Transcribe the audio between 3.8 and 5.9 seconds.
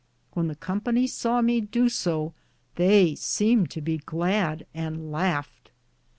be glad, and laughed.